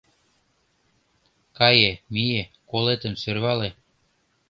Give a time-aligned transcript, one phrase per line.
[1.57, 3.69] «Кае, мие, колетым сӧрвале: